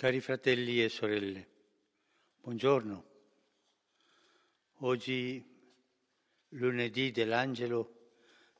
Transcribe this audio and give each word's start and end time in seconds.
Cari 0.00 0.20
fratelli 0.20 0.82
e 0.82 0.88
sorelle, 0.88 1.46
buongiorno. 2.40 3.04
Oggi, 4.76 5.44
lunedì 6.48 7.10
dell'Angelo, 7.10 8.12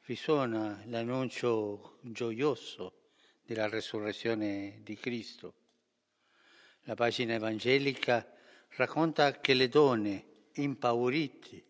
risuona 0.02 0.82
l'annuncio 0.84 1.96
gioioso 2.02 3.12
della 3.40 3.70
resurrezione 3.70 4.80
di 4.82 4.96
Cristo. 4.96 5.54
La 6.82 6.94
pagina 6.94 7.32
evangelica 7.32 8.36
racconta 8.76 9.40
che 9.40 9.54
le 9.54 9.68
donne, 9.70 10.48
impaurite, 10.56 11.64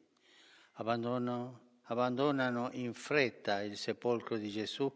abbandonano, 0.72 1.78
abbandonano 1.82 2.70
in 2.72 2.92
fretta 2.92 3.62
il 3.62 3.76
sepolcro 3.76 4.36
di 4.36 4.50
Gesù 4.50 4.92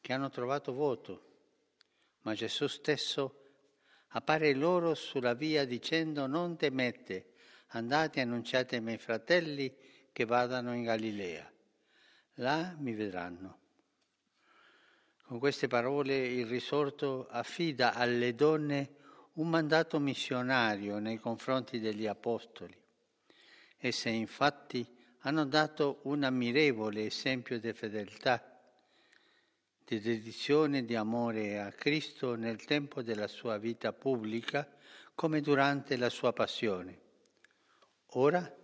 che 0.00 0.12
hanno 0.12 0.30
trovato 0.30 0.72
vuoto, 0.72 1.30
ma 2.20 2.32
Gesù 2.34 2.68
stesso 2.68 3.42
appare 4.08 4.54
loro 4.54 4.94
sulla 4.94 5.34
via 5.34 5.64
dicendo 5.64 6.26
non 6.26 6.56
temete, 6.56 7.32
andate 7.68 8.20
e 8.20 8.22
annunciate 8.22 8.76
ai 8.76 8.82
miei 8.82 8.98
fratelli 8.98 9.74
che 10.12 10.24
vadano 10.24 10.74
in 10.74 10.84
Galilea, 10.84 11.50
là 12.34 12.74
mi 12.78 12.94
vedranno. 12.94 13.58
Con 15.24 15.38
queste 15.38 15.66
parole 15.66 16.16
il 16.26 16.46
risorto 16.46 17.26
affida 17.28 17.92
alle 17.92 18.34
donne 18.34 18.96
un 19.34 19.48
mandato 19.48 19.98
missionario 19.98 20.98
nei 20.98 21.18
confronti 21.18 21.78
degli 21.78 22.06
apostoli. 22.06 22.74
Esse 23.76 24.08
infatti 24.08 24.86
hanno 25.20 25.44
dato 25.44 26.00
un 26.04 26.22
ammirevole 26.22 27.04
esempio 27.04 27.60
di 27.60 27.72
fedeltà 27.72 28.47
di 29.88 30.00
dedizione 30.00 30.78
e 30.78 30.84
di 30.84 30.94
amore 30.94 31.60
a 31.60 31.72
Cristo 31.72 32.34
nel 32.34 32.62
tempo 32.66 33.00
della 33.00 33.26
sua 33.26 33.56
vita 33.56 33.94
pubblica 33.94 34.70
come 35.14 35.40
durante 35.40 35.96
la 35.96 36.10
sua 36.10 36.34
passione. 36.34 37.00
Ora 38.12 38.54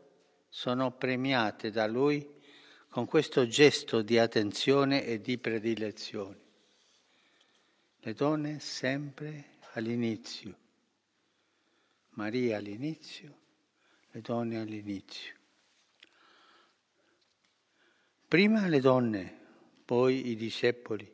sono 0.46 0.92
premiate 0.92 1.70
da 1.70 1.86
Lui 1.86 2.28
con 2.90 3.06
questo 3.06 3.46
gesto 3.46 4.02
di 4.02 4.18
attenzione 4.18 5.02
e 5.06 5.22
di 5.22 5.38
predilezione. 5.38 6.40
Le 8.00 8.12
donne 8.12 8.60
sempre 8.60 9.56
all'inizio, 9.72 10.58
Maria 12.10 12.58
all'inizio, 12.58 13.38
le 14.10 14.20
donne 14.20 14.58
all'inizio. 14.58 15.34
Prima 18.28 18.66
le 18.66 18.80
donne, 18.80 19.38
poi 19.86 20.28
i 20.28 20.36
discepoli 20.36 21.12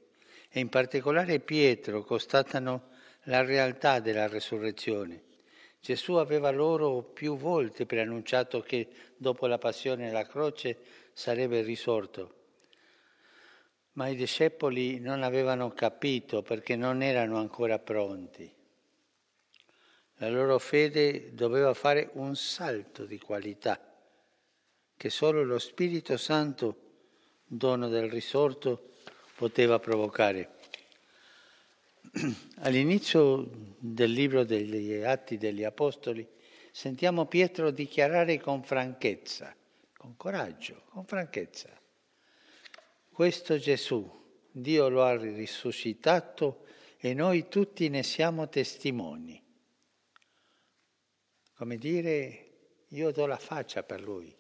e 0.51 0.61
in 0.61 0.69
particolare 0.69 1.39
Pietro 1.39 2.03
constatano 2.03 2.89
la 3.25 3.43
realtà 3.43 4.01
della 4.01 4.27
resurrezione. 4.27 5.23
Gesù 5.81 6.15
aveva 6.15 6.51
loro 6.51 7.03
più 7.03 7.37
volte 7.37 7.87
preannunciato 7.87 8.61
che 8.61 8.89
dopo 9.17 9.47
la 9.47 9.59
passione 9.59 10.09
e 10.09 10.13
la 10.13 10.27
croce 10.27 10.79
sarebbe 11.13 11.63
risorto. 11.63 12.35
Ma 13.93 14.09
i 14.09 14.17
discepoli 14.17 14.99
non 14.99 15.23
avevano 15.23 15.71
capito 15.71 16.43
perché 16.43 16.77
non 16.77 17.03
erano 17.03 17.39
ancora 17.39 17.79
pronti. 17.79 18.53
La 20.17 20.29
loro 20.29 20.59
fede 20.59 21.33
doveva 21.33 21.73
fare 21.73 22.11
un 22.15 22.37
salto 22.37 23.05
di 23.05 23.19
qualità 23.19 23.91
che 25.01 25.09
solo 25.09 25.43
lo 25.45 25.59
Spirito 25.59 26.19
Santo, 26.19 26.77
dono 27.47 27.89
del 27.89 28.11
risorto, 28.11 28.90
poteva 29.41 29.79
provocare. 29.79 30.51
All'inizio 32.61 33.49
del 33.79 34.13
libro 34.13 34.45
degli 34.45 34.93
Atti 35.01 35.39
degli 35.39 35.65
Apostoli 35.65 36.29
sentiamo 36.71 37.25
Pietro 37.25 37.71
dichiarare 37.71 38.39
con 38.39 38.63
franchezza, 38.63 39.57
con 39.97 40.15
coraggio, 40.19 40.83
con 40.91 41.07
franchezza, 41.07 41.71
questo 43.11 43.57
Gesù, 43.57 44.07
Dio 44.51 44.91
lo 44.91 45.05
ha 45.05 45.17
risuscitato 45.17 46.67
e 46.99 47.15
noi 47.15 47.49
tutti 47.49 47.89
ne 47.89 48.03
siamo 48.03 48.47
testimoni. 48.51 49.43
Come 51.55 51.79
dire, 51.79 52.51
io 52.89 53.11
do 53.11 53.25
la 53.25 53.39
faccia 53.39 53.83
per 53.85 54.03
lui, 54.03 54.37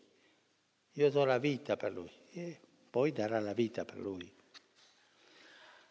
io 0.92 1.10
do 1.10 1.24
la 1.24 1.38
vita 1.38 1.78
per 1.78 1.90
lui 1.90 2.12
e 2.32 2.60
poi 2.90 3.12
darà 3.12 3.40
la 3.40 3.54
vita 3.54 3.86
per 3.86 3.96
lui. 3.96 4.30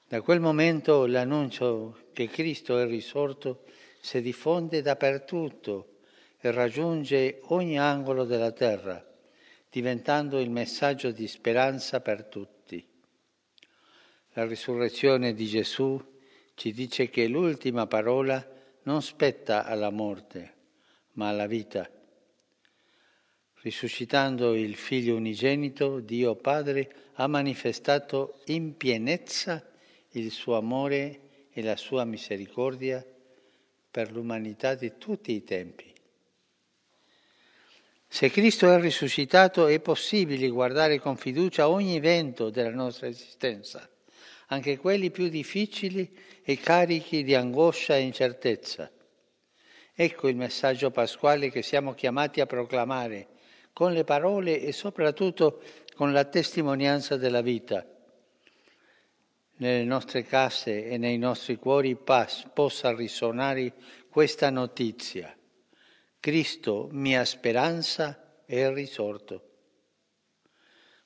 Da 0.09 0.21
quel 0.21 0.39
momento 0.39 1.05
l'annuncio 1.05 2.07
che 2.13 2.29
Cristo 2.29 2.79
è 2.79 2.87
risorto 2.87 3.65
si 4.01 4.19
diffonde 4.21 4.81
dappertutto 4.81 5.99
e 6.39 6.49
raggiunge 6.49 7.41
ogni 7.49 7.77
angolo 7.77 8.23
della 8.23 8.51
terra, 8.51 9.05
diventando 9.69 10.39
il 10.39 10.49
messaggio 10.49 11.11
di 11.11 11.27
speranza 11.27 12.01
per 12.01 12.23
tutti. 12.23 12.83
La 14.33 14.47
risurrezione 14.47 15.35
di 15.35 15.45
Gesù 15.45 16.03
ci 16.55 16.73
dice 16.73 17.11
che 17.11 17.27
l'ultima 17.27 17.85
parola 17.85 18.43
non 18.85 19.03
spetta 19.03 19.63
alla 19.63 19.91
morte, 19.91 20.53
ma 21.11 21.29
alla 21.29 21.45
vita. 21.45 21.87
Risuscitando 23.61 24.55
il 24.55 24.73
Figlio 24.73 25.15
unigenito, 25.15 25.99
Dio 25.99 26.33
Padre 26.33 27.11
ha 27.13 27.27
manifestato 27.27 28.39
in 28.45 28.75
pienezza 28.75 29.63
il 30.13 30.31
suo 30.31 30.57
amore 30.57 31.47
e 31.51 31.61
la 31.61 31.75
sua 31.75 32.03
misericordia 32.05 33.05
per 33.91 34.11
l'umanità 34.11 34.75
di 34.75 34.93
tutti 34.97 35.33
i 35.33 35.43
tempi. 35.43 35.93
Se 38.07 38.29
Cristo 38.31 38.71
è 38.71 38.79
risuscitato 38.79 39.67
è 39.67 39.79
possibile 39.79 40.49
guardare 40.49 40.99
con 40.99 41.15
fiducia 41.15 41.69
ogni 41.69 41.95
evento 41.95 42.49
della 42.49 42.71
nostra 42.71 43.07
esistenza, 43.07 43.87
anche 44.47 44.77
quelli 44.77 45.11
più 45.11 45.29
difficili 45.29 46.11
e 46.43 46.57
carichi 46.57 47.23
di 47.23 47.35
angoscia 47.35 47.95
e 47.95 48.01
incertezza. 48.01 48.91
Ecco 49.93 50.27
il 50.27 50.35
messaggio 50.35 50.89
pasquale 50.89 51.51
che 51.51 51.61
siamo 51.61 51.93
chiamati 51.93 52.41
a 52.41 52.47
proclamare 52.47 53.27
con 53.73 53.93
le 53.93 54.03
parole 54.03 54.59
e 54.59 54.71
soprattutto 54.71 55.61
con 55.93 56.11
la 56.11 56.25
testimonianza 56.25 57.15
della 57.15 57.41
vita 57.41 57.85
nelle 59.59 59.83
nostre 59.83 60.23
case 60.23 60.85
e 60.85 60.97
nei 60.97 61.17
nostri 61.17 61.57
cuori 61.57 61.95
possa 61.95 62.93
risuonare 62.93 63.73
questa 64.09 64.49
notizia. 64.49 65.35
Cristo, 66.19 66.87
mia 66.91 67.23
speranza, 67.25 68.41
è 68.45 68.71
risorto. 68.71 69.43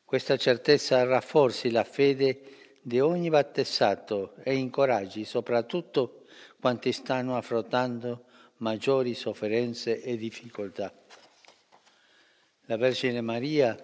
Questa 0.06 0.38
certezza 0.38 1.04
rafforzi 1.04 1.72
la 1.72 1.84
fede 1.84 2.78
di 2.82 3.00
ogni 3.00 3.30
battezzato 3.30 4.36
e 4.44 4.56
incoraggi 4.56 5.26
soprattutto 5.26 6.26
quanti 6.60 6.92
stanno 6.92 7.36
affrontando 7.36 8.26
maggiori 8.58 9.16
sofferenze 9.16 10.02
e 10.02 10.16
difficoltà. 10.16 10.94
La 12.66 12.78
Vergine 12.78 13.22
Maria, 13.22 13.76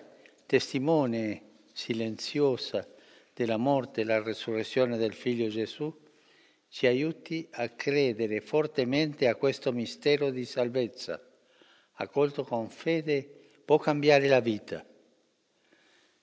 testimone 0.46 1.58
silenziosa 1.74 2.88
della 3.40 3.56
morte 3.56 4.02
e 4.02 4.04
la 4.04 4.22
resurrezione 4.22 4.98
del 4.98 5.14
Figlio 5.14 5.48
Gesù, 5.48 5.98
ci 6.68 6.88
aiuti 6.88 7.48
a 7.52 7.70
credere 7.70 8.42
fortemente 8.42 9.30
a 9.30 9.36
questo 9.36 9.72
mistero 9.72 10.30
di 10.30 10.44
salvezza, 10.44 11.26
accolto 11.94 12.44
con 12.44 12.68
fede, 12.68 13.54
può 13.64 13.78
cambiare 13.78 14.28
la 14.28 14.42
vita. 14.42 14.86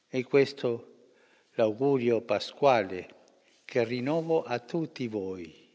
E 0.08 0.24
questo 0.24 1.06
l'augurio 1.52 2.20
pasquale 2.20 3.08
che 3.64 3.82
rinnovo 3.82 4.42
a 4.42 4.58
tutti 4.58 5.08
voi. 5.08 5.70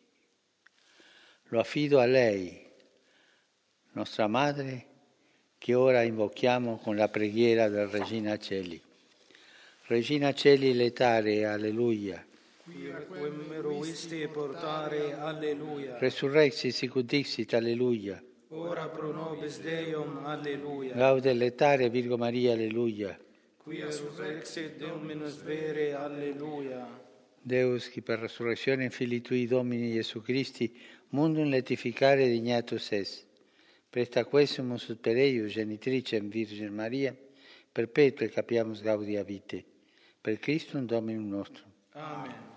Lo 1.45 1.59
affido 1.59 1.99
a 1.99 2.05
lei, 2.05 2.71
nostra 3.93 4.27
Madre, 4.27 4.85
che 5.57 5.73
ora 5.73 6.03
invochiamo 6.03 6.77
con 6.77 6.95
la 6.95 7.09
preghiera 7.09 7.67
del 7.67 7.87
Regina 7.87 8.37
Celi. 8.37 8.89
Regina 9.91 10.31
Celi 10.31 10.73
letare, 10.73 11.43
alleluia. 11.43 12.25
Portare, 14.31 15.13
alleluia. 15.19 15.97
Resurrexi 15.97 16.71
sicut 16.71 17.05
dixit, 17.05 17.53
alleluia. 17.53 18.23
Ora 18.51 18.87
pro 18.87 19.11
nobis 19.11 19.59
Deum, 19.59 20.25
alleluia. 20.25 20.93
Gaude 20.93 21.33
letare, 21.33 21.89
Virgo 21.89 22.15
Maria, 22.15 22.53
alleluia. 22.53 23.19
Quia 23.57 23.91
surrexit 23.91 24.77
Dominus 24.77 25.41
vere, 25.43 25.93
alleluia. 25.93 26.87
Deus, 27.41 27.89
qui 27.91 28.01
per 28.01 28.19
resurrezione 28.19 28.89
Filii 28.89 29.19
Tui 29.19 29.45
Domini 29.45 29.91
Gesù 29.91 30.21
Christi, 30.21 30.73
mundum 31.09 31.49
letificare 31.49 32.29
dignatus 32.29 32.91
es. 32.93 33.25
Presta 33.89 34.23
quesumus 34.23 34.87
ut 34.87 35.01
per 35.01 35.17
eius 35.17 35.51
genitricem 35.51 36.29
Virgin 36.29 36.73
Maria, 36.73 37.13
perpetue 37.73 38.29
capiamus 38.29 38.81
gaudia 38.81 39.25
vitae 39.25 39.65
per 40.21 40.39
Cristo 40.39 40.77
un 40.77 40.85
Dominum 40.85 41.27
nostro. 41.27 41.63
Amen. 41.93 42.49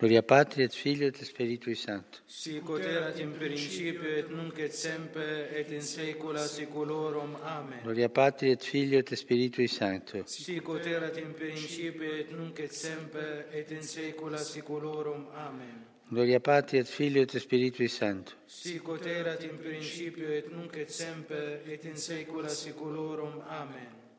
Gloria 0.00 0.22
Patri 0.22 0.62
et 0.62 0.72
Figlio 0.72 1.08
et 1.08 1.22
Spiritui 1.22 1.74
Sancto. 1.74 2.20
Sicut 2.24 2.82
erat 2.82 3.18
in 3.18 3.32
principio 3.32 4.08
et 4.08 4.30
nunc 4.30 4.58
et 4.58 4.72
semper 4.72 5.50
et 5.52 5.70
in 5.72 5.82
saecula 5.82 6.46
saeculorum. 6.46 7.36
Amen. 7.42 7.82
Gloria 7.82 8.08
Patri 8.08 8.50
et 8.50 8.62
Figlio 8.62 8.98
et 9.00 9.14
Spiritui 9.14 9.68
Sancto. 9.68 10.22
Sicut 10.24 10.86
erat 10.86 11.18
in 11.18 11.34
principio 11.34 12.10
et 12.14 12.30
nunc 12.30 12.58
et 12.60 12.72
semper 12.72 13.44
et 13.52 13.70
in 13.72 13.82
saecula 13.82 14.38
saeculorum. 14.38 15.26
Amen. 15.34 15.84
Gloria 16.08 16.40
Patri 16.40 16.78
et 16.78 16.88
Figlio 16.88 17.20
et 17.20 17.36
Spiritui 17.36 17.88
Sancto. 17.88 18.32
Sicut 18.46 19.04
erat 19.04 19.42
in 19.44 19.58
principio 19.58 20.32
et 20.32 20.48
nunc 20.48 20.74
et 20.78 20.88
semper 20.88 21.60
et 21.66 21.84
in 21.84 21.96
saecula 21.96 22.48
saeculorum. 22.48 23.42
Amen. 23.48 24.09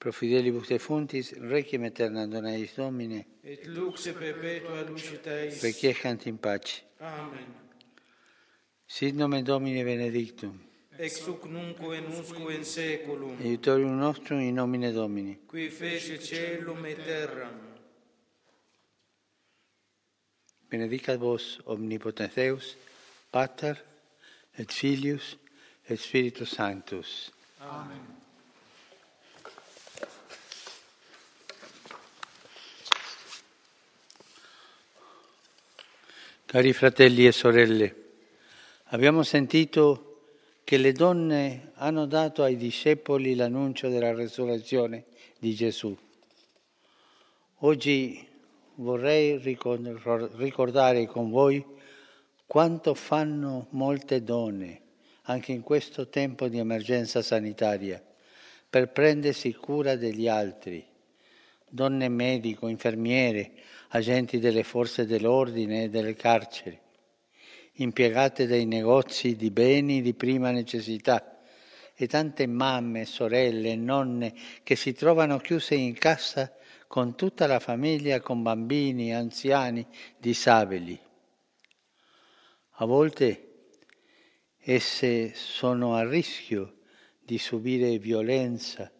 Pro 0.00 0.12
fidelibus 0.12 0.68
defuntis, 0.68 1.34
requiem 1.50 1.82
aeternam 1.84 2.30
dona 2.32 2.54
eis 2.56 2.72
Domine, 2.76 3.26
Et 3.44 3.66
lux 3.66 4.08
perpetua 4.18 4.82
lucita 4.88 5.30
eis. 5.42 5.60
requiescant 5.62 6.26
in 6.26 6.38
pace. 6.38 6.82
Amen. 7.00 7.44
Sit 8.86 9.14
nomen 9.14 9.44
Domini 9.44 9.84
benedictum, 9.84 10.58
Ex 10.98 11.20
hoc 11.28 11.44
nunc 11.46 11.76
et 11.92 12.08
usque 12.18 12.50
in 12.56 12.64
saeculum. 12.64 13.36
aiutorium 13.40 13.98
nostrum 13.98 14.40
in 14.40 14.54
nomine 14.54 14.90
Domini. 14.92 15.36
Qui 15.46 15.68
fece 15.68 16.18
celum 16.18 16.84
et 16.86 16.96
terram. 17.04 17.58
Benedicat 20.70 21.18
vos 21.18 21.58
omnipotens 21.66 22.34
Deus, 22.34 22.76
Pater 23.30 23.74
et 24.56 24.70
Filius 24.72 25.36
et 25.88 25.96
Spiritus 25.96 26.50
Sanctus. 26.54 27.30
Amen. 27.60 28.19
Cari 36.50 36.72
fratelli 36.72 37.28
e 37.28 37.30
sorelle, 37.30 37.94
abbiamo 38.86 39.22
sentito 39.22 40.22
che 40.64 40.78
le 40.78 40.90
donne 40.90 41.70
hanno 41.74 42.06
dato 42.06 42.42
ai 42.42 42.56
discepoli 42.56 43.36
l'annuncio 43.36 43.88
della 43.88 44.12
resurrezione 44.12 45.04
di 45.38 45.54
Gesù. 45.54 45.96
Oggi 47.58 48.26
vorrei 48.74 49.38
ricor- 49.38 50.34
ricordare 50.38 51.06
con 51.06 51.30
voi 51.30 51.64
quanto 52.48 52.94
fanno 52.94 53.68
molte 53.70 54.24
donne, 54.24 54.80
anche 55.26 55.52
in 55.52 55.62
questo 55.62 56.08
tempo 56.08 56.48
di 56.48 56.58
emergenza 56.58 57.22
sanitaria, 57.22 58.02
per 58.68 58.90
prendersi 58.90 59.54
cura 59.54 59.94
degli 59.94 60.26
altri. 60.26 60.84
Donne 61.70 62.08
medico, 62.08 62.66
infermiere, 62.66 63.52
agenti 63.90 64.38
delle 64.38 64.64
forze 64.64 65.06
dell'ordine 65.06 65.84
e 65.84 65.88
delle 65.88 66.14
carceri, 66.14 66.78
impiegate 67.74 68.46
dei 68.46 68.66
negozi 68.66 69.36
di 69.36 69.50
beni 69.50 70.02
di 70.02 70.14
prima 70.14 70.50
necessità 70.50 71.40
e 71.94 72.06
tante 72.06 72.46
mamme, 72.46 73.04
sorelle, 73.04 73.76
nonne 73.76 74.34
che 74.62 74.74
si 74.74 74.92
trovano 74.92 75.38
chiuse 75.38 75.74
in 75.74 75.94
casa 75.94 76.52
con 76.86 77.14
tutta 77.14 77.46
la 77.46 77.60
famiglia, 77.60 78.20
con 78.20 78.42
bambini, 78.42 79.14
anziani, 79.14 79.86
disabili. 80.18 80.98
A 82.82 82.84
volte 82.84 83.68
esse 84.58 85.34
sono 85.34 85.94
a 85.94 86.08
rischio 86.08 86.78
di 87.18 87.38
subire 87.38 87.98
violenza 87.98 88.90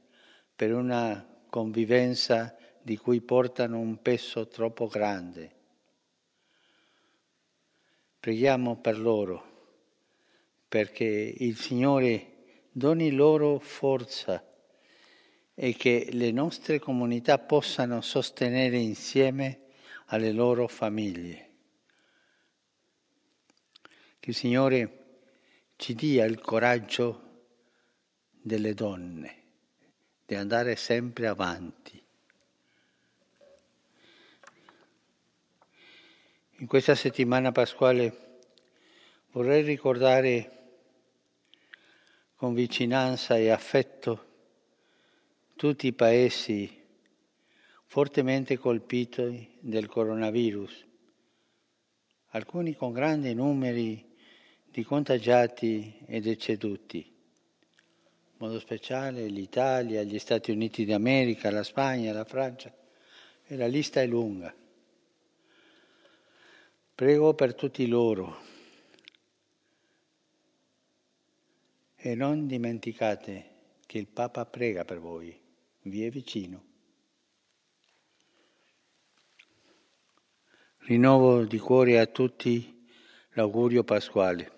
per 0.54 0.72
una 0.72 1.26
convivenza 1.48 2.54
di 2.82 2.96
cui 2.96 3.20
portano 3.20 3.78
un 3.78 4.00
peso 4.02 4.48
troppo 4.48 4.86
grande. 4.86 5.58
Preghiamo 8.18 8.76
per 8.76 8.98
loro 8.98 9.48
perché 10.68 11.04
il 11.04 11.56
Signore 11.56 12.30
doni 12.70 13.10
loro 13.10 13.58
forza 13.58 14.44
e 15.52 15.74
che 15.74 16.08
le 16.12 16.30
nostre 16.30 16.78
comunità 16.78 17.38
possano 17.38 18.00
sostenere 18.00 18.78
insieme 18.78 19.62
alle 20.06 20.30
loro 20.30 20.68
famiglie. 20.68 21.48
Che 24.20 24.30
il 24.30 24.36
Signore 24.36 25.00
ci 25.76 25.94
dia 25.94 26.24
il 26.24 26.40
coraggio 26.40 27.46
delle 28.30 28.74
donne 28.74 29.42
di 30.24 30.36
andare 30.36 30.76
sempre 30.76 31.26
avanti. 31.26 32.00
In 36.60 36.66
questa 36.66 36.94
settimana 36.94 37.52
pasquale 37.52 38.42
vorrei 39.30 39.62
ricordare 39.62 40.58
con 42.34 42.52
vicinanza 42.52 43.38
e 43.38 43.48
affetto 43.48 44.26
tutti 45.56 45.86
i 45.86 45.94
paesi 45.94 46.70
fortemente 47.86 48.58
colpiti 48.58 49.56
del 49.60 49.86
coronavirus, 49.86 50.84
alcuni 52.32 52.76
con 52.76 52.92
grandi 52.92 53.32
numeri 53.32 54.14
di 54.70 54.84
contagiati 54.84 56.04
e 56.04 56.20
deceduti, 56.20 56.98
in 56.98 58.34
modo 58.36 58.60
speciale 58.60 59.28
l'Italia, 59.28 60.02
gli 60.02 60.18
Stati 60.18 60.50
Uniti 60.50 60.84
d'America, 60.84 61.50
la 61.50 61.62
Spagna, 61.62 62.12
la 62.12 62.26
Francia, 62.26 62.70
e 63.46 63.56
la 63.56 63.66
lista 63.66 64.02
è 64.02 64.06
lunga. 64.06 64.54
Prego 67.00 67.32
per 67.32 67.54
tutti 67.54 67.86
loro 67.86 68.36
e 71.96 72.14
non 72.14 72.46
dimenticate 72.46 73.50
che 73.86 73.96
il 73.96 74.06
Papa 74.06 74.44
prega 74.44 74.84
per 74.84 75.00
voi, 75.00 75.34
vi 75.84 76.04
è 76.04 76.10
vicino. 76.10 76.62
Rinnovo 80.80 81.44
di 81.44 81.58
cuore 81.58 81.98
a 81.98 82.04
tutti 82.04 82.86
l'augurio 83.30 83.82
pasquale. 83.82 84.52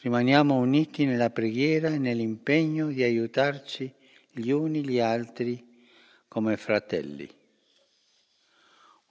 Rimaniamo 0.00 0.56
uniti 0.56 1.04
nella 1.04 1.28
preghiera 1.28 1.88
e 1.88 1.98
nell'impegno 1.98 2.86
di 2.86 3.02
aiutarci 3.02 3.92
gli 4.30 4.48
uni 4.48 4.82
gli 4.82 4.98
altri 4.98 5.84
come 6.26 6.56
fratelli. 6.56 7.28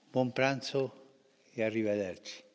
Buon 0.10 0.32
pranzo 0.32 1.01
e 1.54 1.64
arrivederci. 1.64 2.51